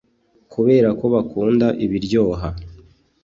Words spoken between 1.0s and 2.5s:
bakunda ibiryoha